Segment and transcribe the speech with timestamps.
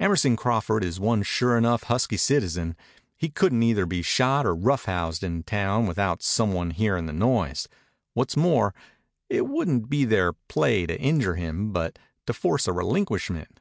[0.00, 2.76] Emerson Crawford is one sure enough husky citizen.
[3.16, 7.12] He couldn't either be shot or rough housed in town without some one hearin' the
[7.12, 7.68] noise.
[8.12, 8.74] What's more,
[9.30, 11.96] it wouldn't be their play to injure him, but
[12.26, 13.60] to force a relinquishment."